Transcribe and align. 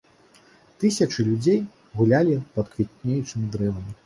Тысячы 0.83 1.25
людзей 1.27 1.61
гулялі 2.01 2.39
пад 2.57 2.65
квітнеючымі 2.73 3.45
дрэвамі. 3.59 3.91